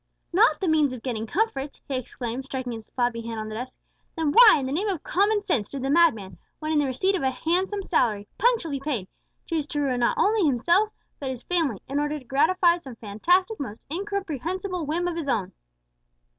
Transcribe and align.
"Not 0.33 0.59
the 0.59 0.67
means 0.67 0.93
of 0.93 1.03
getting 1.03 1.27
comforts!" 1.27 1.79
he 1.87 1.93
exclaimed, 1.93 2.43
striking 2.43 2.71
his 2.71 2.89
flabby 2.89 3.21
hand 3.21 3.39
on 3.39 3.49
the 3.49 3.53
desk; 3.53 3.77
"then 4.17 4.31
why, 4.31 4.55
in 4.57 4.65
the 4.65 4.71
name 4.71 4.87
of 4.87 5.03
common 5.03 5.43
sense, 5.43 5.69
did 5.69 5.83
the 5.83 5.91
madman, 5.91 6.39
when 6.57 6.71
in 6.71 6.79
the 6.79 6.87
receipt 6.87 7.13
of 7.13 7.21
a 7.21 7.29
handsome 7.29 7.83
salary 7.83 8.27
punctually 8.39 8.79
paid 8.79 9.07
choose 9.45 9.67
to 9.67 9.79
ruin 9.79 9.99
not 9.99 10.17
only 10.17 10.41
himself 10.43 10.89
but 11.19 11.29
his 11.29 11.43
family, 11.43 11.83
in 11.87 11.99
order 11.99 12.17
to 12.17 12.25
gratify 12.25 12.77
some 12.77 12.95
fantastic, 12.95 13.59
most 13.59 13.85
incomprehensible 13.91 14.87
whim 14.87 15.07
of 15.07 15.15
his 15.17 15.29
own?" 15.29 15.51